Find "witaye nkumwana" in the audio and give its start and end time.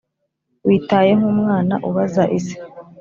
0.67-1.75